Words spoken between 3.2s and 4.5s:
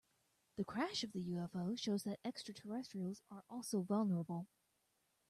are also vulnerable.